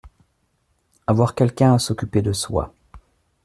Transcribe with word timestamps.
Avoir 1.05 1.35
quelqu’un 1.35 1.75
à 1.75 1.77
s’occuper 1.77 2.23
de 2.23 2.33
soi. 2.33 2.73